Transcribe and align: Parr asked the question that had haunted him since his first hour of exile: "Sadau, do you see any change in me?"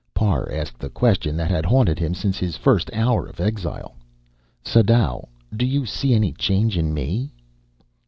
Parr 0.15 0.51
asked 0.51 0.79
the 0.79 0.89
question 0.89 1.37
that 1.37 1.51
had 1.51 1.63
haunted 1.63 1.99
him 1.99 2.15
since 2.15 2.39
his 2.39 2.57
first 2.57 2.89
hour 2.91 3.27
of 3.27 3.39
exile: 3.39 3.97
"Sadau, 4.65 5.25
do 5.55 5.63
you 5.63 5.85
see 5.85 6.15
any 6.15 6.33
change 6.33 6.75
in 6.75 6.91
me?" 6.91 7.31